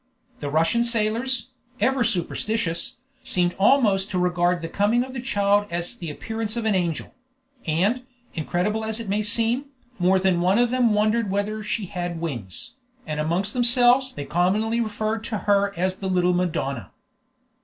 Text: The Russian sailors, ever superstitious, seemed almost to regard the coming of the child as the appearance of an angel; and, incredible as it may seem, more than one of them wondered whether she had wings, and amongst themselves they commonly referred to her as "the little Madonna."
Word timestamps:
The 0.39 0.49
Russian 0.49 0.83
sailors, 0.83 1.49
ever 1.79 2.03
superstitious, 2.03 2.97
seemed 3.21 3.53
almost 3.59 4.09
to 4.09 4.17
regard 4.17 4.63
the 4.63 4.67
coming 4.67 5.03
of 5.03 5.13
the 5.13 5.19
child 5.19 5.67
as 5.69 5.95
the 5.95 6.09
appearance 6.09 6.57
of 6.57 6.65
an 6.65 6.73
angel; 6.73 7.13
and, 7.67 8.01
incredible 8.33 8.83
as 8.83 8.99
it 8.99 9.07
may 9.07 9.21
seem, 9.21 9.65
more 9.99 10.17
than 10.17 10.41
one 10.41 10.57
of 10.57 10.71
them 10.71 10.95
wondered 10.95 11.29
whether 11.29 11.61
she 11.63 11.85
had 11.85 12.19
wings, 12.19 12.73
and 13.05 13.19
amongst 13.19 13.53
themselves 13.53 14.13
they 14.13 14.25
commonly 14.25 14.81
referred 14.81 15.23
to 15.25 15.37
her 15.37 15.71
as 15.77 15.97
"the 15.97 16.09
little 16.09 16.33
Madonna." 16.33 16.89